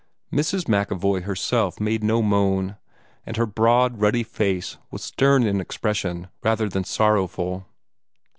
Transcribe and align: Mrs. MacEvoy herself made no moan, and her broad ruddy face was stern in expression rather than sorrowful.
Mrs. 0.33 0.67
MacEvoy 0.67 1.21
herself 1.25 1.79
made 1.79 2.03
no 2.03 2.23
moan, 2.23 2.75
and 3.23 3.37
her 3.37 3.45
broad 3.45 3.99
ruddy 4.01 4.23
face 4.23 4.77
was 4.89 5.03
stern 5.03 5.43
in 5.43 5.61
expression 5.61 6.27
rather 6.41 6.67
than 6.67 6.83
sorrowful. 6.83 7.67